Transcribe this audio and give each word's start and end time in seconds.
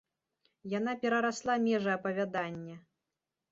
Яна 0.77 0.95
перарасла 1.03 1.59
межы 1.67 1.91
апавядання. 1.99 2.75